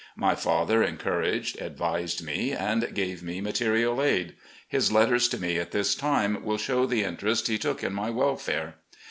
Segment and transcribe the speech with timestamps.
[0.15, 4.33] My father encouraged, advised me, and gave me material aid.
[4.67, 8.09] His letters to me at this time will show the interest he took in my
[8.09, 8.77] welfare.